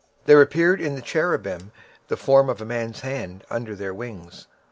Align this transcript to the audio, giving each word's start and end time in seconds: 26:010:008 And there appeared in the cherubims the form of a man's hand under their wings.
26:010:008 0.01 0.09
And 0.21 0.25
there 0.25 0.41
appeared 0.41 0.81
in 0.81 0.95
the 0.95 1.01
cherubims 1.03 1.71
the 2.07 2.17
form 2.17 2.49
of 2.49 2.59
a 2.59 2.65
man's 2.65 3.01
hand 3.01 3.43
under 3.51 3.75
their 3.75 3.93
wings. 3.93 4.47